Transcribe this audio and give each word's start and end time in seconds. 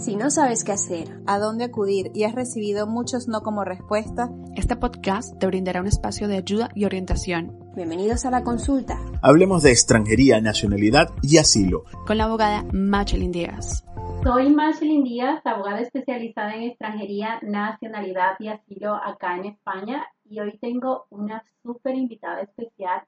Si 0.00 0.16
no 0.16 0.30
sabes 0.30 0.64
qué 0.64 0.72
hacer, 0.72 1.20
a 1.26 1.38
dónde 1.38 1.64
acudir 1.64 2.10
y 2.14 2.24
has 2.24 2.34
recibido 2.34 2.86
muchos 2.86 3.28
no 3.28 3.42
como 3.42 3.64
respuesta, 3.64 4.30
este 4.56 4.74
podcast 4.74 5.38
te 5.38 5.46
brindará 5.46 5.82
un 5.82 5.88
espacio 5.88 6.26
de 6.26 6.38
ayuda 6.38 6.70
y 6.74 6.86
orientación. 6.86 7.54
Bienvenidos 7.76 8.24
a 8.24 8.30
la 8.30 8.42
consulta. 8.42 8.98
Hablemos 9.20 9.62
de 9.62 9.72
extranjería, 9.72 10.40
nacionalidad 10.40 11.10
y 11.20 11.36
asilo. 11.36 11.84
Con 12.06 12.16
la 12.16 12.24
abogada 12.24 12.64
Machelin 12.72 13.30
Díaz. 13.30 13.84
Soy 14.24 14.48
Machelin 14.48 15.04
Díaz, 15.04 15.42
abogada 15.44 15.80
especializada 15.80 16.54
en 16.54 16.62
extranjería, 16.62 17.38
nacionalidad 17.42 18.36
y 18.38 18.48
asilo 18.48 18.94
acá 18.94 19.36
en 19.36 19.44
España 19.44 20.06
y 20.24 20.40
hoy 20.40 20.56
tengo 20.62 21.08
una 21.10 21.44
súper 21.62 21.94
invitada 21.94 22.40
especial 22.40 23.02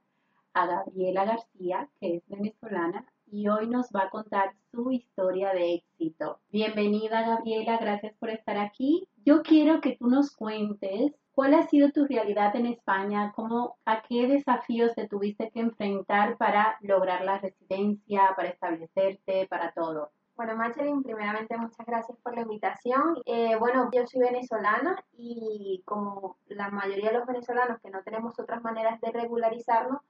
a 0.53 0.67
Gabriela 0.67 1.25
García, 1.25 1.89
que 1.99 2.17
es 2.17 2.23
venezolana 2.29 3.07
y 3.33 3.49
hoy 3.49 3.67
nos 3.67 3.89
va 3.89 4.03
a 4.03 4.11
contar 4.11 4.53
su 4.71 4.93
historia 4.93 5.55
de 5.55 5.77
éxito. 5.77 6.39
Bienvenida 6.51 7.27
Gabriela, 7.27 7.79
gracias 7.79 8.13
por 8.19 8.29
estar 8.29 8.59
aquí. 8.59 9.09
Yo 9.25 9.43
quiero 9.43 9.81
que 9.81 9.97
tú 9.97 10.09
nos 10.09 10.37
cuentes 10.37 11.13
cuál 11.33 11.55
ha 11.55 11.63
sido 11.63 11.91
tu 11.93 12.07
realidad 12.07 12.55
en 12.57 12.67
España, 12.67 13.33
cómo, 13.35 13.79
a 13.87 14.03
qué 14.03 14.27
desafíos 14.27 14.95
te 14.95 15.09
tuviste 15.09 15.51
que 15.51 15.61
enfrentar 15.61 16.37
para 16.37 16.77
lograr 16.83 17.25
la 17.25 17.39
residencia, 17.39 18.35
para 18.37 18.51
establecerte, 18.51 19.47
para 19.49 19.73
todo. 19.73 20.11
Bueno, 20.37 20.55
Machelin, 20.57 21.03
primeramente 21.03 21.57
muchas 21.57 21.87
gracias 21.87 22.19
por 22.19 22.35
la 22.35 22.43
invitación. 22.43 23.17
Eh, 23.25 23.57
bueno, 23.57 23.89
yo 23.93 24.07
soy 24.07 24.21
venezolana 24.21 25.03
y 25.13 25.83
como 25.87 26.37
la 26.49 26.69
mayoría 26.69 27.11
de 27.11 27.19
los 27.19 27.27
venezolanos 27.27 27.81
que 27.81 27.91
no 27.91 28.03
tenemos 28.03 28.39
otras 28.39 28.63
maneras 28.63 29.01
de 29.01 29.11
regularizarnos, 29.11 30.01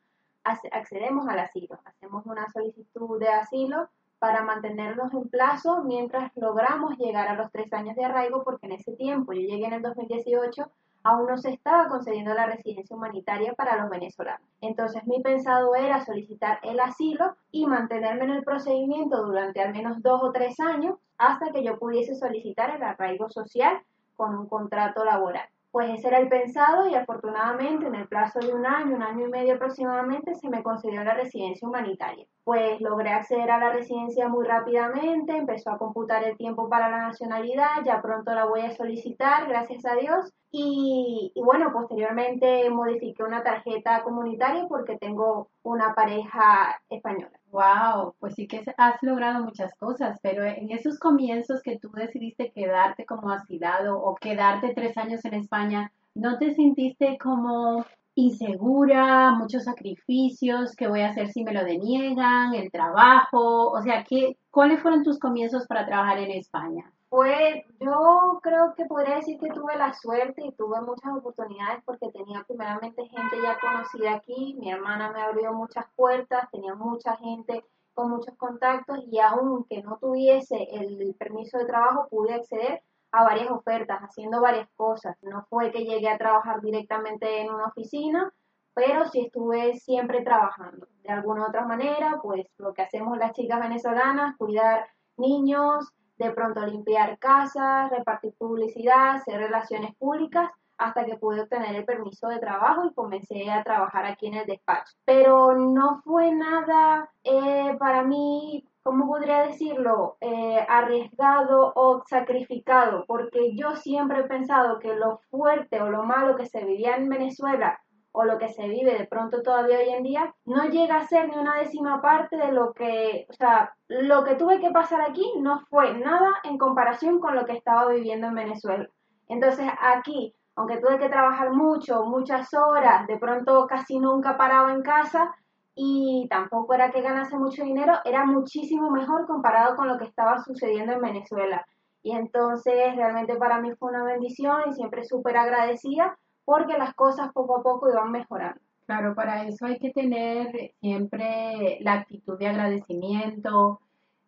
accedemos 0.45 1.29
al 1.29 1.39
asilo, 1.39 1.79
hacemos 1.85 2.27
una 2.27 2.51
solicitud 2.51 3.19
de 3.19 3.29
asilo 3.29 3.89
para 4.19 4.43
mantenernos 4.43 5.13
en 5.15 5.29
plazo 5.29 5.83
mientras 5.83 6.31
logramos 6.37 6.97
llegar 6.97 7.29
a 7.29 7.35
los 7.35 7.51
tres 7.51 7.73
años 7.73 7.97
de 7.97 8.05
arraigo, 8.05 8.45
porque 8.45 8.67
en 8.67 8.73
ese 8.73 8.93
tiempo, 8.93 9.33
yo 9.33 9.41
llegué 9.41 9.67
en 9.67 9.73
el 9.73 9.83
2018, 9.83 10.71
aún 11.03 11.27
no 11.27 11.37
se 11.39 11.51
estaba 11.51 11.89
concediendo 11.89 12.33
la 12.33 12.47
residencia 12.47 12.95
humanitaria 12.95 13.53
para 13.55 13.77
los 13.77 13.91
venezolanos. 13.91 14.47
Entonces 14.61 15.05
mi 15.07 15.21
pensado 15.21 15.75
era 15.75 16.05
solicitar 16.05 16.61
el 16.63 16.79
asilo 16.81 17.37
y 17.51 17.67
mantenerme 17.67 18.25
en 18.25 18.31
el 18.31 18.45
procedimiento 18.45 19.25
durante 19.25 19.61
al 19.61 19.73
menos 19.73 20.01
dos 20.03 20.23
o 20.23 20.33
tres 20.33 20.61
años 20.61 20.97
hasta 21.19 21.51
que 21.51 21.65
yo 21.65 21.79
pudiese 21.79 22.15
solicitar 22.15 22.75
el 22.75 22.83
arraigo 22.83 23.29
social 23.31 23.83
con 24.15 24.37
un 24.37 24.49
contrato 24.49 25.05
laboral. 25.05 25.49
Pues 25.73 25.91
ese 25.99 26.09
era 26.09 26.19
el 26.19 26.29
pensado 26.29 26.87
y 26.87 26.95
afortunadamente 26.95 27.87
en 27.87 27.95
el 27.95 28.07
plazo 28.07 28.41
de 28.41 28.53
un 28.53 28.67
año, 28.67 28.95
un 28.95 29.03
año 29.03 29.27
y 29.27 29.31
medio 29.31 29.55
aproximadamente, 29.55 30.35
se 30.35 30.51
me 30.51 30.63
concedió 30.63 31.03
la 31.03 31.15
residencia 31.15 31.67
humanitaria. 31.67 32.27
Pues 32.45 32.79
logré 32.83 33.09
acceder 33.09 33.51
a 33.51 33.59
la 33.59 33.73
residencia 33.73 34.29
muy 34.29 34.45
rápidamente, 34.45 35.35
empezó 35.35 35.71
a 35.71 35.79
computar 35.79 36.25
el 36.25 36.37
tiempo 36.37 36.69
para 36.69 36.91
la 36.91 36.99
nacionalidad, 37.09 37.83
ya 37.87 38.03
pronto 38.03 38.35
la 38.35 38.45
voy 38.45 38.61
a 38.61 38.77
solicitar, 38.77 39.49
gracias 39.49 39.87
a 39.87 39.95
Dios. 39.95 40.31
Y, 40.51 41.33
bueno, 41.43 41.73
posteriormente 41.73 42.69
modifiqué 42.69 43.23
una 43.23 43.43
tarjeta 43.43 44.03
comunitaria 44.03 44.67
porque 44.69 44.99
tengo 44.99 45.49
una 45.63 45.95
pareja 45.95 46.79
española. 46.91 47.42
Wow, 47.53 48.15
pues 48.19 48.35
sí 48.35 48.49
que 48.49 48.65
has 48.79 49.03
logrado 49.03 49.45
muchas 49.45 49.75
cosas, 49.75 50.19
pero 50.23 50.43
en 50.43 50.71
esos 50.71 50.99
comienzos 50.99 51.61
que 51.63 51.79
tú 51.79 51.91
decidiste 51.93 52.51
quedarte 52.51 53.05
como 53.05 53.31
asilado 53.31 54.01
o 54.01 54.15
quedarte 54.15 54.73
tres 54.75 54.97
años 54.97 55.23
en 55.27 55.35
España, 55.35 55.93
¿no 56.15 56.39
te 56.39 56.55
sentiste 56.55 57.19
como 57.19 57.85
insegura, 58.15 59.33
muchos 59.33 59.65
sacrificios, 59.65 60.75
qué 60.77 60.89
voy 60.89 61.03
a 61.03 61.11
hacer 61.11 61.29
si 61.29 61.45
me 61.45 61.53
lo 61.53 61.63
deniegan, 61.63 62.55
el 62.55 62.71
trabajo? 62.71 63.71
O 63.71 63.83
sea, 63.83 64.03
¿qué, 64.05 64.39
¿cuáles 64.51 64.81
fueron 64.81 65.03
tus 65.03 65.19
comienzos 65.19 65.67
para 65.67 65.85
trabajar 65.85 66.21
en 66.21 66.31
España? 66.31 66.91
Pues 67.13 67.63
yo 67.79 68.41
creo 68.43 68.73
que 68.75 68.87
podría 68.87 69.17
decir 69.17 69.39
que 69.39 69.51
tuve 69.51 69.77
la 69.77 69.93
suerte 69.93 70.47
y 70.47 70.53
tuve 70.53 70.81
muchas 70.81 71.13
oportunidades 71.15 71.85
porque 71.85 72.11
tenía 72.11 72.43
primeramente 72.49 73.07
gente 73.07 73.37
ya 73.43 73.59
conocida 73.61 74.15
aquí, 74.15 74.57
mi 74.59 74.71
hermana 74.71 75.13
me 75.13 75.21
abrió 75.21 75.53
muchas 75.53 75.85
puertas, 75.95 76.51
tenía 76.51 76.75
mucha 76.75 77.15
gente 77.19 77.67
con 77.93 78.09
muchos 78.09 78.35
contactos 78.39 79.01
y 79.11 79.19
aunque 79.19 79.83
no 79.83 79.99
tuviese 79.99 80.67
el 80.73 81.15
permiso 81.19 81.59
de 81.59 81.67
trabajo 81.67 82.09
pude 82.09 82.33
acceder 82.33 82.83
a 83.11 83.25
varias 83.25 83.51
ofertas, 83.51 84.01
haciendo 84.01 84.41
varias 84.41 84.71
cosas. 84.75 85.15
No 85.21 85.45
fue 85.51 85.71
que 85.71 85.85
llegué 85.85 86.09
a 86.09 86.17
trabajar 86.17 86.63
directamente 86.63 87.43
en 87.43 87.53
una 87.53 87.67
oficina, 87.67 88.33
pero 88.73 89.05
sí 89.05 89.27
estuve 89.27 89.75
siempre 89.75 90.23
trabajando. 90.23 90.87
De 91.03 91.13
alguna 91.13 91.43
u 91.43 91.49
otra 91.49 91.67
manera, 91.67 92.21
pues 92.23 92.47
lo 92.57 92.73
que 92.73 92.81
hacemos 92.81 93.19
las 93.19 93.33
chicas 93.33 93.61
venezolanas, 93.61 94.35
cuidar 94.39 94.87
niños, 95.19 95.93
de 96.19 96.31
pronto 96.31 96.65
limpiar 96.67 97.19
casas, 97.19 97.91
repartir 97.91 98.35
publicidad, 98.39 99.17
hacer 99.17 99.39
relaciones 99.39 99.95
públicas, 99.97 100.51
hasta 100.79 101.05
que 101.05 101.17
pude 101.17 101.43
obtener 101.43 101.77
el 101.77 101.85
permiso 101.85 102.29
de 102.29 102.39
trabajo 102.39 102.87
y 102.87 102.95
comencé 102.95 103.51
a 103.51 103.63
trabajar 103.63 104.05
aquí 104.05 104.27
en 104.27 104.35
el 104.35 104.47
despacho. 104.47 104.93
Pero 105.05 105.55
no 105.55 106.01
fue 106.03 106.33
nada 106.33 107.11
eh, 107.25 107.77
para 107.79 108.03
mí, 108.03 108.65
¿cómo 108.83 109.07
podría 109.07 109.43
decirlo?, 109.47 110.17
eh, 110.21 110.65
arriesgado 110.69 111.73
o 111.75 112.03
sacrificado, 112.07 113.05
porque 113.07 113.55
yo 113.55 113.77
siempre 113.77 114.21
he 114.21 114.25
pensado 114.25 114.79
que 114.79 114.95
lo 114.95 115.21
fuerte 115.31 115.81
o 115.81 115.91
lo 115.91 116.05
malo 116.05 116.37
que 116.37 116.47
se 116.47 116.65
vivía 116.65 116.97
en 116.97 117.09
Venezuela 117.09 117.81
o 118.13 118.25
lo 118.25 118.39
que 118.39 118.49
se 118.49 118.69
vive 118.69 118.97
de 118.97 119.07
pronto 119.07 119.43
todavía 119.43 119.79
hoy 119.79 119.89
en 119.89 120.03
día, 120.03 120.35
no 120.45 120.65
llega 120.65 120.97
a 120.97 121.07
ser 121.07 121.29
ni 121.29 121.37
una 121.37 121.57
décima 121.57 122.01
parte 122.03 122.37
de 122.37 122.53
lo 122.53 122.73
que, 122.75 123.27
o 123.29 123.33
sea, 123.33 123.75
lo 123.89 124.23
que 124.25 124.35
tuve 124.35 124.61
que 124.61 124.71
pasar 124.71 125.01
aquí 125.01 125.25
no 125.41 125.61
fue 125.71 125.95
nada 125.95 126.31
en 126.45 126.59
comparación 126.59 127.21
con 127.21 127.35
lo 127.35 127.47
que 127.47 127.57
estaba 127.57 127.89
viviendo 127.89 128.27
en 128.27 128.35
Venezuela. 128.35 128.89
Entonces 129.29 129.67
aquí, 129.81 130.35
aunque 130.57 130.77
tuve 130.77 130.99
que 130.99 131.09
trabajar 131.09 131.53
mucho, 131.53 132.05
muchas 132.05 132.53
horas, 132.53 133.07
de 133.07 133.17
pronto 133.17 133.67
casi 133.67 133.99
nunca 133.99 134.37
paraba 134.37 134.73
en 134.73 134.83
casa 134.83 135.35
y 135.75 136.27
tampoco 136.29 136.75
era 136.75 136.91
que 136.91 137.01
ganase 137.01 137.39
mucho 137.39 137.65
dinero, 137.65 137.95
era 138.05 138.27
muchísimo 138.27 138.91
mejor 138.91 139.27
comparado 139.27 139.75
con 139.75 139.89
lo 139.89 139.97
que 139.97 140.05
estaba 140.05 140.39
sucediendo 140.39 140.93
en 140.93 141.01
Venezuela. 141.01 141.65
Y 142.03 142.13
entonces 142.13 142.95
realmente 142.95 143.37
para 143.37 143.59
mí 143.59 143.73
fue 143.77 143.91
una 143.91 144.05
bendición 144.05 144.65
y 144.67 144.75
siempre 144.75 145.05
súper 145.05 145.39
agradecida 145.39 146.19
porque 146.45 146.79
las 146.79 146.95
cosas 146.95 147.33
poco 147.33 147.59
a 147.59 147.63
poco 147.63 147.91
iban 147.91 148.11
mejorando. 148.11 148.61
Claro, 148.87 149.15
para 149.15 149.47
eso 149.47 149.67
hay 149.67 149.79
que 149.79 149.91
tener 149.91 150.73
siempre 150.81 151.79
la 151.81 151.95
actitud 151.95 152.39
de 152.39 152.49
agradecimiento, 152.49 153.81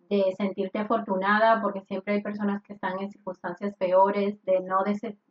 de 0.09 0.33
sentirte 0.37 0.79
afortunada, 0.79 1.61
porque 1.61 1.81
siempre 1.83 2.15
hay 2.15 2.23
personas 2.23 2.63
que 2.63 2.75
están 2.75 2.99
en 3.01 3.11
circunstancias 3.11 3.75
peores, 3.77 4.43
de 4.45 4.61
no 4.61 4.85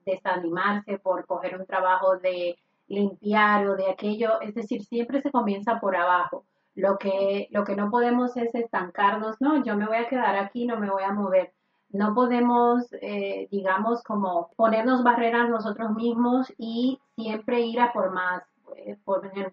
desanimarse 0.06 0.98
por 1.00 1.26
coger 1.26 1.60
un 1.60 1.66
trabajo 1.66 2.18
de 2.18 2.58
limpiar 2.88 3.68
o 3.68 3.76
de 3.76 3.90
aquello, 3.90 4.42
es 4.42 4.54
decir, 4.54 4.84
siempre 4.84 5.22
se 5.22 5.32
comienza 5.32 5.80
por 5.80 5.96
abajo. 5.96 6.46
Lo 6.76 6.98
que, 6.98 7.48
lo 7.52 7.64
que 7.64 7.76
no 7.76 7.90
podemos 7.90 8.36
es 8.36 8.54
estancarnos, 8.56 9.40
no, 9.40 9.64
yo 9.64 9.78
me 9.78 9.86
voy 9.86 9.98
a 9.98 10.08
quedar 10.08 10.36
aquí, 10.38 10.66
no 10.66 10.80
me 10.80 10.90
voy 10.90 11.04
a 11.04 11.14
mover 11.14 11.54
no 11.94 12.14
podemos, 12.16 12.92
eh, 12.94 13.48
digamos, 13.52 14.04
como 14.04 14.50
ponernos 14.56 15.04
barreras 15.04 15.48
nosotros 15.48 15.92
mismos 15.92 16.52
y 16.58 17.00
siempre 17.16 17.62
ir 17.62 17.80
a 17.80 17.94
por 17.94 18.12
más, 18.12 18.44
eh, 18.76 18.98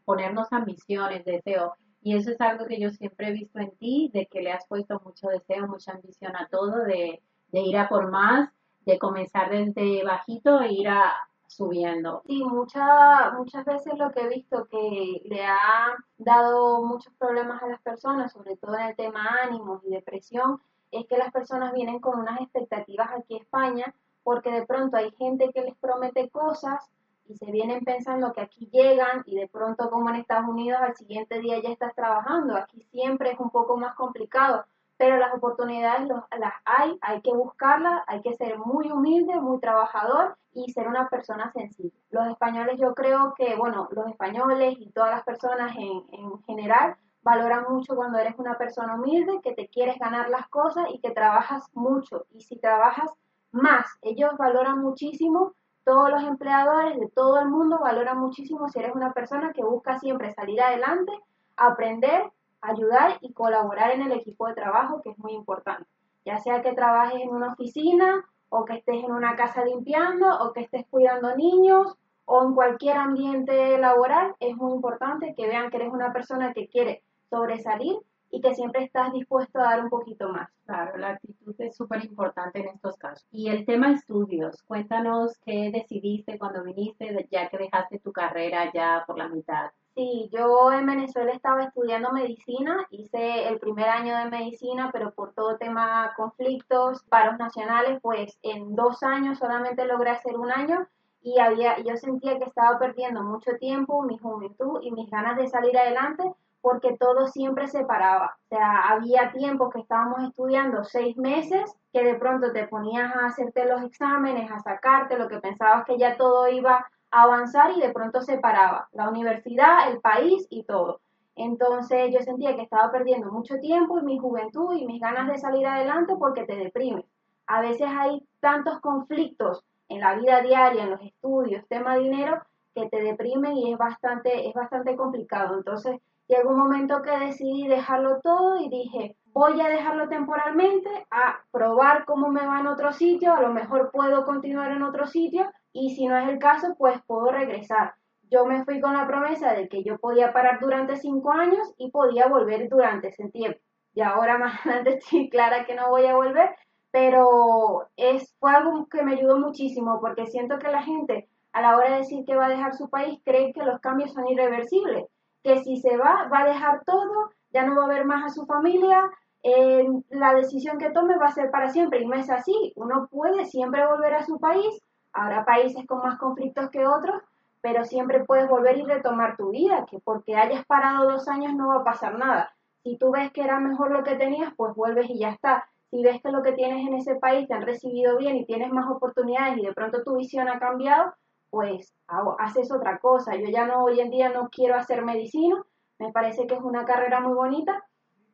ponernos 0.05 0.53
ambiciones, 0.53 1.25
deseo. 1.25 1.75
Y 2.01 2.17
eso 2.17 2.31
es 2.31 2.41
algo 2.41 2.65
que 2.67 2.81
yo 2.81 2.91
siempre 2.91 3.29
he 3.29 3.33
visto 3.33 3.59
en 3.59 3.71
ti, 3.77 4.11
de 4.15 4.27
que 4.27 4.41
le 4.41 4.53
has 4.53 4.67
puesto 4.67 5.01
mucho 5.05 5.29
deseo, 5.29 5.69
mucha 5.69 5.93
ambición 5.93 6.35
a 6.35 6.49
todo, 6.49 6.85
de, 6.85 7.23
de 7.49 7.61
ir 7.61 7.77
a 7.77 7.91
por 7.91 8.11
más, 8.11 8.49
de 8.87 8.99
comenzar 8.99 9.51
desde 9.51 10.03
bajito 10.03 10.63
e 10.63 10.73
ir 10.73 10.89
a, 10.89 11.13
subiendo. 11.51 12.23
Sí, 12.27 12.43
mucha, 12.45 13.33
muchas 13.33 13.65
veces 13.65 13.99
lo 13.99 14.11
que 14.13 14.21
he 14.21 14.29
visto 14.29 14.67
que 14.69 15.21
le 15.25 15.45
ha 15.45 15.95
dado 16.17 16.83
muchos 16.87 17.13
problemas 17.15 17.63
a 17.63 17.67
las 17.67 17.83
personas, 17.83 18.33
sobre 18.33 18.57
todo 18.57 18.77
en 18.77 18.87
el 18.87 18.97
tema 18.97 19.29
ánimos 19.43 19.85
y 19.85 19.91
depresión, 19.91 20.61
es 20.91 21.07
que 21.07 21.19
las 21.19 21.33
personas 21.33 21.73
vienen 21.73 22.01
con 22.01 22.19
unas 22.19 22.41
expectativas 22.41 23.11
aquí 23.13 23.35
a 23.35 23.43
España 23.43 23.95
porque 24.23 24.51
de 24.51 24.67
pronto 24.67 24.97
hay 24.97 25.11
gente 25.13 25.51
que 25.53 25.63
les 25.63 25.75
promete 25.77 26.29
cosas 26.31 26.91
y 27.27 27.37
se 27.37 27.51
vienen 27.51 27.85
pensando 27.85 28.33
que 28.33 28.41
aquí 28.41 28.69
llegan 28.73 29.23
y 29.25 29.37
de 29.37 29.49
pronto 29.49 29.89
como 29.89 30.11
en 30.11 30.17
Estados 30.17 30.49
Unidos 30.49 30.81
al 30.83 30.97
siguiente 30.97 31.39
día 31.41 31.61
ya 31.63 31.71
estás 31.71 31.95
trabajando. 31.95 32.57
Aquí 32.57 32.83
siempre 32.91 33.33
es 33.33 33.41
un 33.41 33.51
poco 33.51 33.77
más 33.77 33.95
complicado 33.95 34.65
pero 35.01 35.17
las 35.17 35.33
oportunidades 35.33 36.07
las 36.39 36.53
hay, 36.67 36.99
hay 37.01 37.23
que 37.23 37.33
buscarlas, 37.33 38.03
hay 38.07 38.21
que 38.21 38.35
ser 38.35 38.59
muy 38.59 38.91
humilde, 38.91 39.41
muy 39.41 39.59
trabajador 39.59 40.37
y 40.53 40.71
ser 40.73 40.89
una 40.89 41.09
persona 41.09 41.51
sencilla. 41.53 41.95
Los 42.11 42.27
españoles 42.27 42.79
yo 42.79 42.95
creo 42.95 43.33
que, 43.35 43.57
bueno, 43.57 43.89
los 43.93 44.09
españoles 44.09 44.77
y 44.79 44.91
todas 44.91 45.13
las 45.13 45.25
personas 45.25 45.75
en, 45.75 46.05
en 46.13 46.43
general 46.43 46.97
valoran 47.23 47.65
mucho 47.69 47.95
cuando 47.95 48.19
eres 48.19 48.35
una 48.39 48.57
persona 48.57 48.95
humilde, 48.95 49.41
que 49.43 49.53
te 49.55 49.69
quieres 49.69 49.99
ganar 49.99 50.31
las 50.31 50.49
cosas 50.49 50.87
y 50.93 51.01
que 51.01 51.11
trabajas 51.11 51.65
mucho. 51.75 52.27
Y 52.31 52.43
si 52.43 52.57
trabajas 52.57 53.11
más, 53.53 53.87
ellos 54.03 54.31
valoran 54.39 54.81
muchísimo, 54.81 55.55
todos 55.85 56.11
los 56.11 56.23
empleadores 56.23 56.99
de 56.99 57.09
todo 57.09 57.41
el 57.41 57.49
mundo 57.49 57.79
valoran 57.81 58.19
muchísimo 58.19 58.69
si 58.69 58.79
eres 58.79 58.95
una 58.95 59.13
persona 59.13 59.53
que 59.53 59.65
busca 59.65 59.99
siempre 59.99 60.33
salir 60.33 60.61
adelante, 60.61 61.13
aprender 61.57 62.31
ayudar 62.61 63.19
y 63.21 63.33
colaborar 63.33 63.93
en 63.93 64.03
el 64.03 64.13
equipo 64.13 64.47
de 64.47 64.55
trabajo, 64.55 65.01
que 65.03 65.11
es 65.11 65.19
muy 65.19 65.33
importante. 65.33 65.89
Ya 66.25 66.39
sea 66.39 66.63
que 66.63 66.73
trabajes 66.73 67.21
en 67.21 67.31
una 67.31 67.53
oficina 67.53 68.25
o 68.49 68.65
que 68.65 68.75
estés 68.75 69.03
en 69.05 69.13
una 69.13 69.37
casa 69.37 69.65
limpiando 69.65 70.27
o 70.41 70.53
que 70.53 70.61
estés 70.61 70.85
cuidando 70.91 71.35
niños 71.37 71.97
o 72.27 72.45
en 72.45 72.55
cualquier 72.55 72.97
ambiente 72.97 73.79
laboral, 73.79 74.37
es 74.39 74.57
muy 74.57 74.73
importante 74.73 75.35
que 75.35 75.49
vean 75.49 75.71
que 75.71 75.79
eres 75.79 75.93
una 75.93 76.13
persona 76.13 76.53
que 76.53 76.69
quiere 76.69 77.03
sobresalir 77.31 77.97
y 78.31 78.41
que 78.41 78.55
siempre 78.55 78.85
estás 78.85 79.13
dispuesto 79.13 79.59
a 79.59 79.65
dar 79.65 79.85
un 79.85 79.91
poquito 79.91 80.29
más. 80.29 80.49
Claro, 80.65 80.97
la 80.99 81.11
actitud 81.11 81.55
es 81.59 81.77
súper 81.77 82.05
importante 82.05 82.61
en 82.61 82.69
estos 82.69 82.97
casos. 82.97 83.27
Y 83.33 83.49
el 83.49 83.67
tema 83.67 83.93
estudios, 83.93 84.63
cuéntanos 84.63 85.37
qué 85.45 85.71
decidiste 85.73 86.39
cuando 86.39 86.63
viniste, 86.63 87.29
ya 87.31 87.49
que 87.49 87.59
dejaste 87.59 87.99
tu 87.99 88.13
carrera 88.13 88.71
ya 88.73 89.03
por 89.07 89.19
la 89.19 89.29
mitad. 89.29 89.71
Sí, 89.97 90.31
yo 90.33 90.73
en 90.73 90.87
Venezuela 90.87 91.33
estaba 91.33 91.65
estudiando 91.65 92.13
medicina, 92.13 92.87
hice 92.91 93.49
el 93.49 93.59
primer 93.59 93.89
año 93.89 94.17
de 94.17 94.31
medicina, 94.31 94.91
pero 94.93 95.13
por 95.13 95.35
todo 95.35 95.59
tema 95.59 96.13
conflictos, 96.17 97.03
paros 97.09 97.39
nacionales, 97.39 97.99
pues 98.01 98.39
en 98.43 98.77
dos 98.77 99.03
años 99.03 99.39
solamente 99.39 99.85
logré 99.87 100.11
hacer 100.11 100.37
un 100.37 100.53
año 100.53 100.87
y 101.23 101.41
había, 101.41 101.81
yo 101.81 101.97
sentía 101.97 102.39
que 102.39 102.45
estaba 102.45 102.79
perdiendo 102.79 103.23
mucho 103.23 103.57
tiempo, 103.59 104.03
mi 104.03 104.17
juventud 104.17 104.81
y 104.83 104.93
mis 104.93 105.11
ganas 105.11 105.37
de 105.37 105.49
salir 105.49 105.77
adelante 105.77 106.23
porque 106.61 106.97
todo 106.99 107.27
siempre 107.27 107.67
se 107.67 107.85
paraba. 107.85 108.37
O 108.45 108.49
sea, 108.49 108.81
había 108.89 109.33
tiempos 109.33 109.73
que 109.73 109.81
estábamos 109.81 110.23
estudiando 110.25 110.85
seis 110.85 111.17
meses, 111.17 111.75
que 111.93 112.05
de 112.05 112.15
pronto 112.15 112.53
te 112.53 112.69
ponías 112.69 113.15
a 113.15 113.27
hacerte 113.27 113.67
los 113.67 113.83
exámenes, 113.83 114.51
a 114.51 114.61
sacarte 114.61 115.19
lo 115.19 115.29
que 115.29 115.39
pensabas 115.39 115.85
que 115.85 115.99
ya 115.99 116.17
todo 116.17 116.49
iba 116.49 116.87
a 117.11 117.23
avanzar 117.23 117.73
y 117.77 117.81
de 117.81 117.93
pronto 117.93 118.21
se 118.21 118.39
paraba. 118.39 118.89
La 118.93 119.09
universidad, 119.09 119.91
el 119.91 120.01
país 120.01 120.47
y 120.51 120.65
todo. 120.65 121.01
Entonces 121.37 122.13
yo 122.13 122.21
sentía 122.21 122.55
que 122.55 122.63
estaba 122.63 122.93
perdiendo 122.93 123.33
mucho 123.33 123.59
tiempo 123.61 123.99
y 123.99 124.03
mi 124.03 124.19
juventud 124.19 124.75
y 124.77 124.87
mis 124.87 125.01
ganas 125.01 125.27
de 125.29 125.39
salir 125.39 125.67
adelante 125.67 126.15
porque 126.19 126.45
te 126.45 126.57
deprimes. 126.57 127.07
A 127.47 127.61
veces 127.61 127.89
hay 127.89 128.23
tantos 128.41 128.81
conflictos 128.81 129.65
en 129.89 130.01
la 130.01 130.15
vida 130.15 130.41
diaria, 130.43 130.85
en 130.85 130.91
los 130.91 131.01
estudios, 131.01 131.67
tema 131.69 131.97
dinero, 131.97 132.43
que 132.75 132.89
te 132.89 133.03
deprimen 133.03 133.57
y 133.57 133.73
es 133.73 133.79
bastante, 133.79 134.49
es 134.49 134.55
bastante 134.55 134.95
complicado. 134.97 135.57
Entonces 135.57 136.01
llegó 136.31 136.51
un 136.51 136.59
momento 136.59 137.03
que 137.03 137.11
decidí 137.11 137.67
dejarlo 137.67 138.21
todo 138.21 138.61
y 138.61 138.69
dije, 138.69 139.17
voy 139.33 139.61
a 139.61 139.69
dejarlo 139.69 140.09
temporalmente, 140.09 140.89
a 141.11 141.41
probar 141.51 142.05
cómo 142.05 142.29
me 142.29 142.47
va 142.47 142.61
en 142.61 142.69
otro 142.69 142.93
sitio, 142.93 143.35
a 143.35 143.43
lo 143.43 143.53
mejor 143.53 143.91
puedo 143.93 144.25
continuar 144.25 144.71
en 144.71 144.83
otro 144.83 145.07
sitio 145.07 145.51
y 145.73 145.95
si 145.95 146.07
no 146.07 146.17
es 146.17 146.29
el 146.29 146.39
caso, 146.39 146.75
pues 146.79 147.01
puedo 147.07 147.31
regresar. 147.33 147.95
Yo 148.31 148.47
me 148.47 148.65
fui 148.65 148.81
con 148.81 148.95
la 148.95 149.09
promesa 149.09 149.55
de 149.55 149.69
que 149.69 149.83
yo 149.83 149.99
podía 149.99 150.33
parar 150.33 150.61
durante 150.61 150.97
cinco 150.97 151.33
años 151.33 151.75
y 151.77 151.91
podía 151.91 152.29
volver 152.29 152.69
durante 152.69 153.09
ese 153.09 153.29
tiempo. 153.29 153.59
Y 153.93 154.03
ahora 154.03 154.39
más 154.39 154.61
adelante 154.65 154.99
estoy 154.99 155.29
clara 155.31 155.65
que 155.65 155.75
no 155.75 155.91
voy 155.91 156.07
a 156.07 156.15
volver, 156.15 156.51
pero 156.93 157.89
es, 157.97 158.37
fue 158.39 158.53
algo 158.53 158.87
que 158.89 159.03
me 159.03 159.15
ayudó 159.15 159.39
muchísimo 159.39 159.99
porque 160.01 160.27
siento 160.27 160.59
que 160.61 160.69
la 160.69 160.83
gente 160.83 161.29
a 161.53 161.63
la 161.63 161.77
hora 161.77 161.91
de 161.91 161.99
decir 161.99 162.25
que 162.25 162.37
va 162.37 162.47
a 162.47 162.51
dejar 162.51 162.75
su 162.77 162.89
país 162.89 163.21
cree 163.25 163.53
que 163.53 163.65
los 163.65 163.81
cambios 163.81 164.13
son 164.13 164.29
irreversibles 164.29 165.07
que 165.43 165.59
si 165.63 165.77
se 165.77 165.97
va, 165.97 166.29
va 166.33 166.41
a 166.41 166.47
dejar 166.47 166.85
todo, 166.85 167.31
ya 167.53 167.65
no 167.65 167.77
va 167.77 167.85
a 167.85 167.89
ver 167.89 168.05
más 168.05 168.25
a 168.25 168.35
su 168.35 168.47
familia, 168.47 169.11
eh, 169.43 169.87
la 170.11 170.35
decisión 170.35 170.79
que 170.79 170.91
tome 170.91 171.17
va 171.17 171.27
a 171.27 171.33
ser 171.33 171.51
para 171.51 171.71
siempre 171.71 172.01
y 172.01 172.07
no 172.07 172.15
es 172.15 172.31
así. 172.31 172.73
Uno 172.77 173.09
puede 173.11 173.47
siempre 173.47 173.87
volver 173.87 174.15
a 174.15 174.25
su 174.25 174.39
país, 174.39 174.83
habrá 175.13 175.45
países 175.45 175.87
con 175.87 175.99
más 175.99 176.19
conflictos 176.19 176.71
que 176.71 176.87
otros, 176.87 177.23
pero 177.63 177.85
siempre 177.85 178.25
puedes 178.25 178.49
volver 178.49 178.79
y 178.79 178.85
retomar 178.85 179.37
tu 179.37 179.51
vida, 179.51 179.87
que 179.91 179.99
porque 179.99 180.37
hayas 180.37 180.65
parado 180.67 181.11
dos 181.11 181.29
años 181.29 181.55
no 181.55 181.69
va 181.69 181.77
a 181.77 181.85
pasar 181.85 182.19
nada. 182.19 182.53
Si 182.83 182.97
tú 182.97 183.11
ves 183.11 183.31
que 183.33 183.43
era 183.43 183.61
mejor 183.61 183.91
lo 183.91 184.03
que 184.03 184.17
tenías, 184.17 184.53
pues 184.57 184.75
vuelves 184.75 185.11
y 185.11 185.19
ya 185.19 185.31
está. 185.31 185.69
Si 185.91 186.03
ves 186.03 186.23
que 186.23 186.31
lo 186.31 186.43
que 186.43 186.53
tienes 186.53 186.87
en 186.87 186.95
ese 186.95 187.17
país 187.17 187.49
te 187.49 187.55
han 187.55 187.63
recibido 187.63 188.17
bien 188.17 188.37
y 188.37 188.47
tienes 188.47 188.73
más 188.73 188.89
oportunidades 188.89 189.59
y 189.59 189.67
de 189.67 189.75
pronto 189.75 190.03
tu 190.03 190.17
visión 190.17 190.49
ha 190.49 190.59
cambiado, 190.59 191.13
pues 191.51 191.93
haces 192.39 192.73
otra 192.73 192.99
cosa. 192.99 193.37
Yo 193.37 193.47
ya 193.49 193.67
no, 193.67 193.85
hoy 193.85 194.01
en 194.01 194.11
día 194.11 194.31
no 194.31 194.49
quiero 194.51 194.77
hacer 194.77 195.05
medicina, 195.05 195.63
me 195.99 196.13
parece 196.13 196.47
que 196.47 196.55
es 196.55 196.61
una 196.63 196.85
carrera 196.85 197.21
muy 197.21 197.35
bonita, 197.35 197.85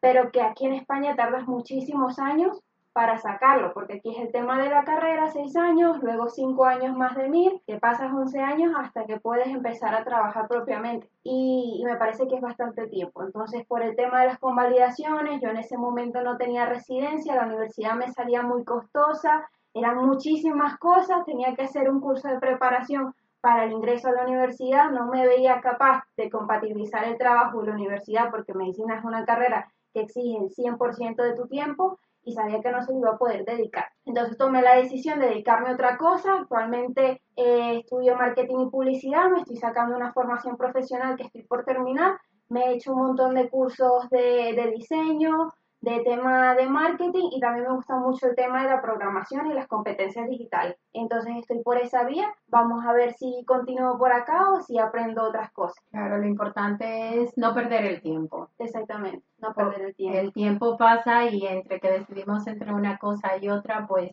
pero 0.01 0.31
que 0.31 0.43
aquí 0.43 0.67
en 0.67 0.75
España 0.75 1.17
tardas 1.17 1.49
muchísimos 1.49 2.19
años 2.19 2.63
para 2.97 3.19
sacarlo, 3.19 3.75
porque 3.75 3.95
aquí 3.99 4.15
es 4.15 4.19
el 4.19 4.33
tema 4.33 4.59
de 4.59 4.71
la 4.71 4.83
carrera, 4.85 5.31
seis 5.31 5.55
años, 5.55 6.03
luego 6.03 6.31
cinco 6.31 6.65
años 6.65 6.97
más 6.97 7.15
de 7.15 7.29
mil, 7.29 7.61
que 7.67 7.77
pasas 7.79 8.11
11 8.11 8.41
años 8.41 8.73
hasta 8.75 9.05
que 9.05 9.21
puedes 9.21 9.49
empezar 9.49 9.95
a 9.95 10.03
trabajar 10.03 10.49
propiamente. 10.49 11.11
Y, 11.23 11.77
y, 11.79 11.85
me 11.85 11.97
parece 11.97 12.27
que 12.27 12.37
es 12.37 12.41
bastante 12.41 12.87
tiempo. 12.87 13.23
Entonces, 13.23 13.67
por 13.67 13.83
el 13.83 13.97
tema 13.97 14.23
de 14.23 14.29
las 14.29 14.39
convalidaciones, 14.39 15.43
yo 15.43 15.51
en 15.51 15.59
ese 15.59 15.77
momento 15.77 16.23
no 16.23 16.39
tenía 16.39 16.65
residencia, 16.65 17.35
la 17.35 17.45
universidad 17.45 17.97
me 17.97 18.11
salía 18.13 18.41
muy 18.41 18.65
costosa, 18.65 19.47
eran 19.79 19.99
muchísimas 19.99 20.79
cosas, 20.79 21.25
tenía 21.25 21.55
que 21.55 21.63
hacer 21.63 21.91
un 21.91 22.01
curso 22.01 22.29
de 22.29 22.39
preparación 22.39 23.15
para 23.41 23.65
el 23.65 23.73
ingreso 23.73 24.09
a 24.09 24.13
la 24.13 24.25
universidad, 24.25 24.91
no 24.91 25.07
me 25.07 25.27
veía 25.27 25.61
capaz 25.61 26.05
de 26.17 26.31
compatibilizar 26.31 27.05
el 27.05 27.19
trabajo 27.19 27.63
y 27.63 27.67
la 27.67 27.75
universidad 27.75 28.31
porque 28.31 28.55
medicina 28.55 28.99
es 28.99 29.05
una 29.05 29.25
carrera 29.25 29.71
que 29.93 30.01
exige 30.01 30.39
el 30.39 30.51
100% 30.51 31.23
de 31.23 31.35
tu 31.35 31.47
tiempo 31.47 31.99
y 32.25 32.33
sabía 32.33 32.61
que 32.61 32.73
no 32.73 32.83
se 32.83 32.93
iba 32.93 33.11
a 33.11 33.19
poder 33.19 33.45
dedicar. 33.45 33.87
Entonces 34.05 34.37
tomé 34.37 34.61
la 34.61 34.75
decisión 34.77 35.21
de 35.21 35.29
dedicarme 35.29 35.69
a 35.69 35.75
otra 35.75 35.97
cosa. 35.97 36.41
Actualmente 36.41 37.23
eh, 37.37 37.79
estudio 37.79 38.17
marketing 38.17 38.67
y 38.67 38.71
publicidad, 38.71 39.31
me 39.31 39.39
estoy 39.39 39.57
sacando 39.57 39.97
una 39.97 40.13
formación 40.13 40.57
profesional 40.57 41.17
que 41.17 41.23
estoy 41.23 41.45
por 41.45 41.65
terminar. 41.65 42.19
Me 42.49 42.65
he 42.65 42.75
hecho 42.75 42.93
un 42.93 42.99
montón 42.99 43.35
de 43.35 43.49
cursos 43.49 44.11
de, 44.11 44.55
de 44.57 44.71
diseño, 44.75 45.55
de 45.87 46.01
tema 46.01 46.57
de 46.57 46.67
marketing 46.67 47.29
y 47.31 47.39
también 47.39 47.65
me 47.69 47.75
gusta 47.75 47.97
mucho 47.97 48.27
el 48.27 48.35
tema 48.35 48.65
de 48.65 48.71
la 48.71 48.83
programación 48.83 49.47
y 49.47 49.55
las 49.55 49.69
competencias 49.69 50.29
digitales. 50.29 50.77
Entonces 50.93 51.37
estoy 51.37 51.63
por 51.63 51.79
esa 51.79 52.03
vía. 52.03 52.27
Vamos 52.49 52.85
a 52.85 52.93
ver 52.93 53.13
si 53.13 53.45
continúo 53.47 53.97
por 53.97 54.13
acá 54.13 54.51
o 54.51 54.61
si 54.61 54.81
aprendo 54.81 55.23
otras 55.23 55.53
cosas. 55.53 55.85
Claro, 55.93 56.19
lo 56.19 56.27
importante 56.27 57.23
es 57.23 57.39
no 57.39 57.55
perder 57.55 57.85
el 57.85 58.03
tiempo. 58.03 58.49
Exactamente, 58.59 59.23
no 59.39 59.55
perder 59.55 59.83
el 59.83 59.95
tiempo. 59.95 60.19
El 60.19 60.33
tiempo 60.33 60.77
pasa 60.77 61.27
y 61.27 61.47
entre 61.47 61.79
que 61.79 61.93
decidimos 61.93 62.49
entre 62.49 62.75
una 62.75 62.99
cosa 62.99 63.37
y 63.41 63.49
otra, 63.49 63.87
pues 63.87 64.11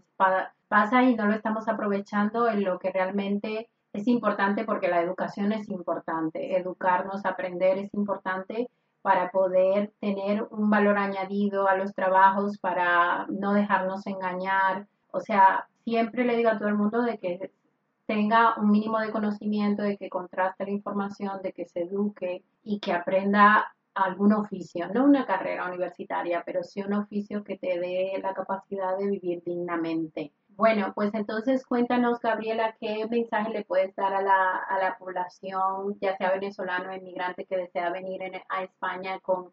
pasa 0.68 1.02
y 1.02 1.16
no 1.16 1.26
lo 1.26 1.34
estamos 1.34 1.68
aprovechando 1.68 2.48
en 2.50 2.64
lo 2.64 2.78
que 2.78 2.92
realmente 2.92 3.68
es 3.94 4.08
importante 4.08 4.64
porque 4.64 4.90
la 4.90 5.02
educación 5.02 5.52
es 5.52 5.68
importante. 5.70 6.56
Educarnos, 6.56 7.26
aprender 7.26 7.80
es 7.80 7.92
importante 7.96 8.70
para 9.04 9.30
poder 9.30 9.92
tener 10.00 10.48
un 10.50 10.70
valor 10.70 10.98
añadido 10.98 11.68
a 11.68 11.76
los 11.76 11.94
trabajos, 11.94 12.58
para 12.58 13.28
no 13.28 13.54
dejarnos 13.54 14.08
engañar. 14.08 14.88
O 15.12 15.20
sea, 15.20 15.68
siempre 15.84 16.24
le 16.24 16.38
digo 16.38 16.50
a 16.50 16.58
todo 16.58 16.70
el 16.70 16.76
mundo 16.76 17.04
de 17.04 17.18
que 17.20 17.52
tenga 18.08 18.56
un 18.58 18.72
mínimo 18.72 19.00
de 19.00 19.12
conocimiento, 19.12 19.84
de 19.84 19.98
que 19.98 20.10
contraste 20.10 20.64
la 20.64 20.72
información, 20.72 21.42
de 21.44 21.52
que 21.52 21.66
se 21.66 21.82
eduque 21.82 22.44
y 22.64 22.80
que 22.80 22.94
aprenda 22.94 23.76
algún 23.94 24.34
oficio, 24.34 24.88
no 24.94 25.04
una 25.04 25.26
carrera 25.26 25.68
universitaria, 25.68 26.42
pero 26.46 26.64
sí 26.64 26.82
un 26.82 26.94
oficio 26.94 27.44
que 27.44 27.58
te 27.58 27.80
dé 27.80 28.20
la 28.24 28.34
capacidad 28.34 28.98
de 28.98 29.08
vivir 29.08 29.44
dignamente. 29.46 30.32
Bueno, 30.56 30.92
pues 30.94 31.14
entonces 31.14 31.66
cuéntanos, 31.66 32.20
Gabriela, 32.20 32.76
qué 32.80 33.08
mensaje 33.10 33.50
le 33.50 33.66
puedes 33.66 33.96
dar 33.96 34.14
a 34.14 34.22
la, 34.22 34.58
a 34.58 34.78
la 34.78 34.98
población, 34.98 35.98
ya 36.00 36.16
sea 36.18 36.32
venezolano 36.32 36.92
o 36.92 36.96
inmigrante 36.96 37.46
que 37.46 37.58
desea 37.58 37.90
venir 37.90 38.22
a 38.50 38.64
España 38.64 39.20
con, 39.20 39.52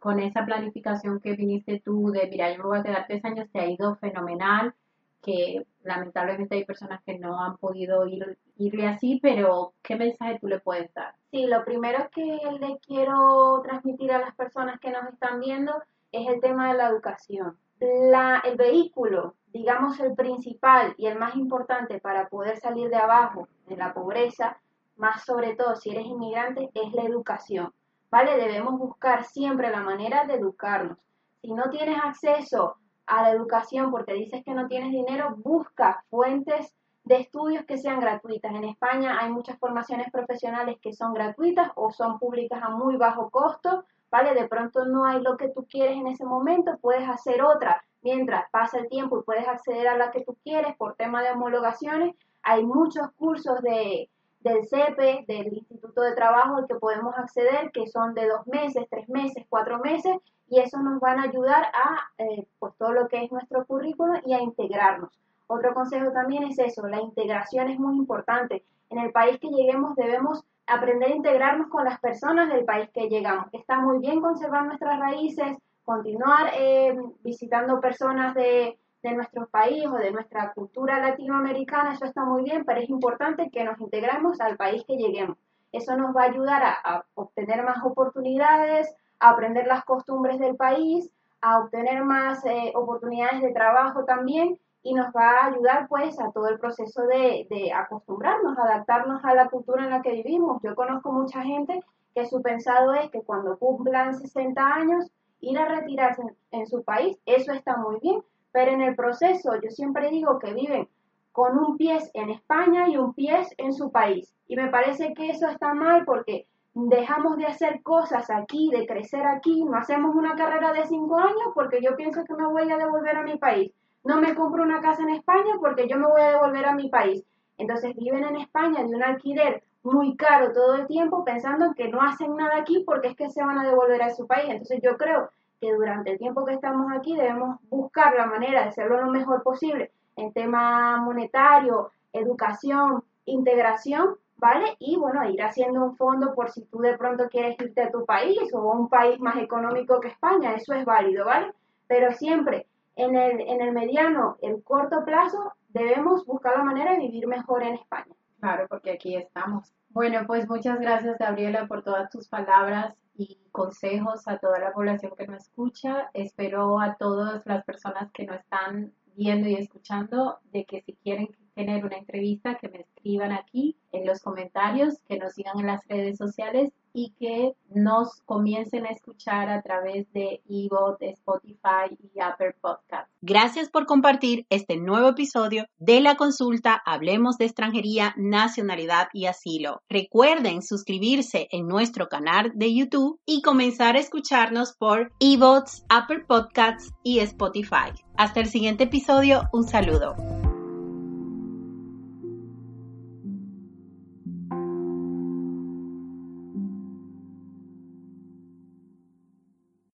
con 0.00 0.18
esa 0.18 0.44
planificación 0.44 1.20
que 1.20 1.36
viniste 1.36 1.80
tú 1.84 2.10
de, 2.10 2.26
mira, 2.26 2.50
yo 2.50 2.58
me 2.58 2.68
voy 2.68 2.78
a 2.78 2.82
quedar 2.82 3.06
tres 3.06 3.24
años, 3.24 3.48
te 3.52 3.60
ha 3.60 3.66
ido 3.66 3.94
fenomenal, 3.96 4.74
que 5.22 5.66
lamentablemente 5.84 6.56
hay 6.56 6.64
personas 6.64 7.02
que 7.04 7.18
no 7.18 7.40
han 7.40 7.56
podido 7.58 8.06
ir, 8.06 8.38
irle 8.56 8.88
así, 8.88 9.20
pero 9.22 9.74
¿qué 9.82 9.96
mensaje 9.96 10.38
tú 10.40 10.48
le 10.48 10.58
puedes 10.58 10.92
dar? 10.94 11.14
Sí, 11.30 11.46
lo 11.46 11.64
primero 11.64 12.08
que 12.10 12.40
le 12.58 12.78
quiero 12.78 13.60
transmitir 13.62 14.10
a 14.12 14.18
las 14.18 14.34
personas 14.34 14.80
que 14.80 14.90
nos 14.90 15.04
están 15.12 15.38
viendo 15.38 15.74
es 16.12 16.26
el 16.28 16.40
tema 16.40 16.72
de 16.72 16.78
la 16.78 16.88
educación. 16.88 17.56
La, 17.80 18.42
el 18.44 18.56
vehículo 18.56 19.34
digamos, 19.52 19.98
el 20.00 20.14
principal 20.14 20.94
y 20.96 21.06
el 21.06 21.18
más 21.18 21.34
importante 21.34 22.00
para 22.00 22.28
poder 22.28 22.58
salir 22.58 22.88
de 22.88 22.96
abajo, 22.96 23.48
de 23.66 23.76
la 23.76 23.92
pobreza, 23.92 24.60
más 24.96 25.24
sobre 25.24 25.56
todo 25.56 25.76
si 25.76 25.90
eres 25.90 26.06
inmigrante, 26.06 26.70
es 26.74 26.92
la 26.92 27.02
educación. 27.02 27.72
¿Vale? 28.10 28.36
Debemos 28.36 28.78
buscar 28.78 29.24
siempre 29.24 29.70
la 29.70 29.82
manera 29.82 30.24
de 30.24 30.34
educarnos. 30.34 30.98
Si 31.40 31.52
no 31.52 31.70
tienes 31.70 31.98
acceso 32.02 32.76
a 33.06 33.22
la 33.22 33.30
educación 33.30 33.90
porque 33.90 34.14
dices 34.14 34.44
que 34.44 34.54
no 34.54 34.66
tienes 34.66 34.90
dinero, 34.90 35.36
busca 35.36 36.04
fuentes 36.10 36.74
de 37.04 37.16
estudios 37.16 37.64
que 37.64 37.78
sean 37.78 38.00
gratuitas. 38.00 38.52
En 38.52 38.64
España 38.64 39.18
hay 39.20 39.30
muchas 39.30 39.58
formaciones 39.58 40.10
profesionales 40.10 40.76
que 40.82 40.92
son 40.92 41.14
gratuitas 41.14 41.70
o 41.76 41.92
son 41.92 42.18
públicas 42.18 42.60
a 42.62 42.70
muy 42.70 42.96
bajo 42.96 43.30
costo, 43.30 43.84
¿vale? 44.10 44.34
De 44.34 44.48
pronto 44.48 44.84
no 44.84 45.04
hay 45.04 45.20
lo 45.22 45.36
que 45.36 45.48
tú 45.48 45.66
quieres 45.68 45.96
en 45.96 46.06
ese 46.06 46.24
momento, 46.24 46.78
puedes 46.80 47.08
hacer 47.08 47.42
otra 47.42 47.82
mientras 48.02 48.50
pasa 48.50 48.78
el 48.78 48.88
tiempo 48.88 49.18
y 49.18 49.22
puedes 49.22 49.46
acceder 49.46 49.88
a 49.88 49.96
la 49.96 50.10
que 50.10 50.24
tú 50.24 50.36
quieres 50.42 50.76
por 50.76 50.96
tema 50.96 51.22
de 51.22 51.32
homologaciones. 51.32 52.14
Hay 52.42 52.64
muchos 52.64 53.10
cursos 53.12 53.60
de, 53.62 54.08
del 54.40 54.66
CEPE, 54.66 55.24
del 55.28 55.52
Instituto 55.52 56.00
de 56.00 56.14
Trabajo, 56.14 56.56
al 56.56 56.66
que 56.66 56.74
podemos 56.74 57.14
acceder, 57.16 57.70
que 57.72 57.86
son 57.86 58.14
de 58.14 58.28
dos 58.28 58.46
meses, 58.46 58.86
tres 58.90 59.08
meses, 59.08 59.44
cuatro 59.48 59.78
meses, 59.78 60.16
y 60.48 60.60
eso 60.60 60.78
nos 60.78 60.98
van 61.00 61.20
a 61.20 61.24
ayudar 61.24 61.64
a 61.64 62.22
eh, 62.22 62.46
pues 62.58 62.74
todo 62.76 62.92
lo 62.92 63.08
que 63.08 63.22
es 63.22 63.30
nuestro 63.30 63.64
currículo 63.66 64.14
y 64.24 64.32
a 64.32 64.40
integrarnos. 64.40 65.12
Otro 65.46 65.74
consejo 65.74 66.12
también 66.12 66.44
es 66.44 66.58
eso, 66.58 66.86
la 66.86 67.00
integración 67.00 67.68
es 67.68 67.78
muy 67.78 67.96
importante. 67.96 68.64
En 68.88 68.98
el 68.98 69.12
país 69.12 69.38
que 69.38 69.48
lleguemos 69.48 69.94
debemos 69.94 70.44
aprender 70.70 71.10
a 71.10 71.14
integrarnos 71.14 71.68
con 71.68 71.84
las 71.84 72.00
personas 72.00 72.48
del 72.48 72.64
país 72.64 72.88
que 72.94 73.08
llegamos. 73.08 73.46
Está 73.52 73.80
muy 73.80 73.98
bien 73.98 74.20
conservar 74.20 74.66
nuestras 74.66 74.98
raíces, 74.98 75.56
continuar 75.84 76.52
eh, 76.56 76.96
visitando 77.22 77.80
personas 77.80 78.34
de, 78.34 78.78
de 79.02 79.14
nuestro 79.14 79.48
país 79.48 79.86
o 79.86 79.96
de 79.96 80.10
nuestra 80.10 80.52
cultura 80.52 80.98
latinoamericana, 80.98 81.94
eso 81.94 82.04
está 82.04 82.24
muy 82.24 82.44
bien, 82.44 82.64
pero 82.64 82.80
es 82.80 82.90
importante 82.90 83.50
que 83.50 83.64
nos 83.64 83.80
integremos 83.80 84.40
al 84.40 84.56
país 84.56 84.84
que 84.86 84.96
lleguemos. 84.96 85.36
Eso 85.72 85.96
nos 85.96 86.14
va 86.14 86.22
a 86.22 86.30
ayudar 86.30 86.62
a, 86.62 87.04
obtener 87.14 87.62
más 87.62 87.84
oportunidades, 87.84 88.92
a 89.18 89.30
aprender 89.30 89.66
las 89.66 89.84
costumbres 89.84 90.38
del 90.38 90.56
país, 90.56 91.10
a 91.40 91.60
obtener 91.60 92.04
más 92.04 92.44
eh, 92.44 92.72
oportunidades 92.74 93.40
de 93.40 93.52
trabajo 93.52 94.04
también 94.04 94.58
y 94.82 94.94
nos 94.94 95.08
va 95.14 95.30
a 95.30 95.46
ayudar 95.46 95.88
pues 95.88 96.18
a 96.20 96.30
todo 96.32 96.48
el 96.48 96.58
proceso 96.58 97.02
de, 97.02 97.46
de, 97.50 97.72
acostumbrarnos, 97.72 98.58
adaptarnos 98.58 99.24
a 99.24 99.34
la 99.34 99.48
cultura 99.48 99.84
en 99.84 99.90
la 99.90 100.02
que 100.02 100.12
vivimos. 100.12 100.62
Yo 100.62 100.74
conozco 100.74 101.12
mucha 101.12 101.42
gente 101.42 101.80
que 102.14 102.26
su 102.26 102.40
pensado 102.42 102.94
es 102.94 103.10
que 103.10 103.22
cuando 103.22 103.58
cumplan 103.58 104.14
60 104.14 104.62
años 104.62 105.10
ir 105.40 105.58
a 105.58 105.66
retirarse 105.66 106.22
en 106.50 106.66
su 106.66 106.82
país, 106.82 107.18
eso 107.26 107.52
está 107.52 107.76
muy 107.76 107.98
bien, 108.00 108.22
pero 108.52 108.72
en 108.72 108.82
el 108.82 108.96
proceso 108.96 109.52
yo 109.62 109.70
siempre 109.70 110.10
digo 110.10 110.38
que 110.38 110.54
viven 110.54 110.88
con 111.32 111.58
un 111.58 111.76
pie 111.76 111.98
en 112.14 112.30
España 112.30 112.88
y 112.88 112.96
un 112.96 113.14
pie 113.14 113.46
en 113.58 113.72
su 113.72 113.90
país. 113.90 114.34
Y 114.48 114.56
me 114.56 114.68
parece 114.68 115.14
que 115.14 115.30
eso 115.30 115.48
está 115.48 115.74
mal 115.74 116.04
porque 116.04 116.46
dejamos 116.74 117.36
de 117.36 117.46
hacer 117.46 117.82
cosas 117.82 118.30
aquí, 118.30 118.70
de 118.70 118.86
crecer 118.86 119.26
aquí, 119.26 119.64
no 119.64 119.76
hacemos 119.76 120.14
una 120.14 120.34
carrera 120.34 120.72
de 120.72 120.86
cinco 120.86 121.18
años 121.18 121.52
porque 121.54 121.80
yo 121.82 121.96
pienso 121.96 122.24
que 122.24 122.34
me 122.34 122.46
voy 122.46 122.70
a 122.70 122.76
devolver 122.76 123.16
a 123.16 123.22
mi 123.22 123.36
país. 123.36 123.72
No 124.02 124.20
me 124.20 124.34
compro 124.34 124.62
una 124.62 124.80
casa 124.80 125.02
en 125.02 125.10
España 125.10 125.54
porque 125.60 125.88
yo 125.88 125.98
me 125.98 126.06
voy 126.06 126.22
a 126.22 126.30
devolver 126.30 126.64
a 126.64 126.74
mi 126.74 126.88
país. 126.88 127.24
Entonces 127.58 127.94
viven 127.94 128.24
en 128.24 128.36
España 128.36 128.82
de 128.82 128.94
un 128.94 129.02
alquiler 129.02 129.62
muy 129.82 130.16
caro 130.16 130.52
todo 130.52 130.74
el 130.74 130.86
tiempo 130.86 131.24
pensando 131.24 131.74
que 131.74 131.88
no 131.88 132.00
hacen 132.02 132.36
nada 132.36 132.58
aquí 132.58 132.82
porque 132.86 133.08
es 133.08 133.16
que 133.16 133.30
se 133.30 133.42
van 133.42 133.58
a 133.58 133.66
devolver 133.66 134.02
a 134.02 134.14
su 134.14 134.26
país. 134.26 134.48
Entonces 134.48 134.80
yo 134.82 134.96
creo 134.96 135.30
que 135.60 135.72
durante 135.72 136.12
el 136.12 136.18
tiempo 136.18 136.44
que 136.44 136.54
estamos 136.54 136.90
aquí 136.92 137.16
debemos 137.16 137.58
buscar 137.68 138.14
la 138.14 138.26
manera 138.26 138.62
de 138.62 138.68
hacerlo 138.68 139.00
lo 139.00 139.10
mejor 139.10 139.42
posible 139.42 139.90
en 140.16 140.32
tema 140.32 140.96
monetario, 140.98 141.90
educación, 142.12 143.04
integración, 143.26 144.16
¿vale? 144.36 144.76
Y 144.78 144.96
bueno, 144.96 145.28
ir 145.28 145.42
haciendo 145.42 145.84
un 145.84 145.96
fondo 145.96 146.34
por 146.34 146.50
si 146.50 146.64
tú 146.64 146.78
de 146.78 146.96
pronto 146.96 147.28
quieres 147.28 147.60
irte 147.60 147.82
a 147.82 147.90
tu 147.90 148.06
país 148.06 148.38
o 148.54 148.72
a 148.72 148.76
un 148.76 148.88
país 148.88 149.20
más 149.20 149.36
económico 149.36 150.00
que 150.00 150.08
España, 150.08 150.54
eso 150.54 150.72
es 150.74 150.84
válido, 150.84 151.26
¿vale? 151.26 151.52
Pero 151.86 152.12
siempre 152.12 152.66
en 152.96 153.16
el, 153.16 153.40
en 153.40 153.60
el 153.60 153.72
mediano, 153.72 154.36
el 154.42 154.62
corto 154.62 155.04
plazo, 155.04 155.52
debemos 155.68 156.26
buscar 156.26 156.56
la 156.56 156.64
manera 156.64 156.92
de 156.92 157.00
vivir 157.00 157.26
mejor 157.26 157.62
en 157.62 157.74
España. 157.74 158.14
Claro, 158.40 158.66
porque 158.68 158.92
aquí 158.92 159.16
estamos. 159.16 159.72
Bueno, 159.90 160.24
pues 160.26 160.48
muchas 160.48 160.80
gracias, 160.80 161.18
Gabriela, 161.18 161.66
por 161.66 161.82
todas 161.82 162.10
tus 162.10 162.28
palabras 162.28 162.94
y 163.16 163.38
consejos 163.52 164.26
a 164.28 164.38
toda 164.38 164.58
la 164.58 164.72
población 164.72 165.12
que 165.16 165.26
nos 165.26 165.42
escucha. 165.42 166.10
Espero 166.14 166.80
a 166.80 166.96
todas 166.96 167.44
las 167.44 167.64
personas 167.64 168.10
que 168.12 168.24
nos 168.24 168.40
están 168.40 168.92
viendo 169.14 169.48
y 169.48 169.56
escuchando 169.56 170.38
de 170.52 170.64
que 170.64 170.80
si 170.82 170.94
quieren 170.94 171.28
tener 171.60 171.84
una 171.84 171.98
entrevista, 171.98 172.56
que 172.56 172.68
me 172.68 172.80
escriban 172.80 173.32
aquí 173.32 173.76
en 173.92 174.06
los 174.06 174.20
comentarios, 174.20 174.94
que 175.08 175.18
nos 175.18 175.34
sigan 175.34 175.58
en 175.60 175.66
las 175.66 175.86
redes 175.88 176.16
sociales 176.16 176.72
y 176.92 177.12
que 177.20 177.52
nos 177.72 178.20
comiencen 178.24 178.86
a 178.86 178.90
escuchar 178.90 179.48
a 179.48 179.62
través 179.62 180.10
de 180.12 180.42
eBot, 180.48 181.00
Spotify 181.02 181.96
y 182.14 182.20
Apple 182.20 182.54
Podcast. 182.60 183.08
Gracias 183.20 183.68
por 183.68 183.86
compartir 183.86 184.46
este 184.48 184.76
nuevo 184.76 185.10
episodio 185.10 185.66
de 185.78 186.00
la 186.00 186.16
consulta 186.16 186.80
Hablemos 186.84 187.36
de 187.36 187.44
extranjería, 187.44 188.14
nacionalidad 188.16 189.08
y 189.12 189.26
asilo. 189.26 189.82
Recuerden 189.88 190.62
suscribirse 190.62 191.46
en 191.52 191.68
nuestro 191.68 192.08
canal 192.08 192.52
de 192.54 192.74
YouTube 192.74 193.20
y 193.26 193.42
comenzar 193.42 193.96
a 193.96 194.00
escucharnos 194.00 194.74
por 194.76 195.12
eBots, 195.20 195.84
Apple 195.88 196.24
Podcasts 196.26 196.92
y 197.04 197.20
Spotify. 197.20 197.92
Hasta 198.16 198.40
el 198.40 198.46
siguiente 198.46 198.84
episodio, 198.84 199.42
un 199.52 199.64
saludo. 199.64 200.49